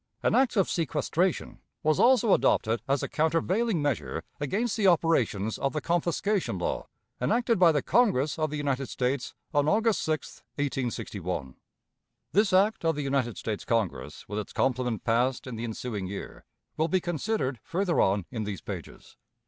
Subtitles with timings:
[0.23, 5.73] An act of sequestration was also adopted as a countervailing measure against the operations of
[5.73, 6.87] the confiscation law
[7.21, 11.53] enacted by the Congress of the United States on August 6, 1861.
[12.31, 16.45] This act of the United States Congress, with its complement passed in the ensuing year,
[16.77, 19.17] will be considered further on in these pages.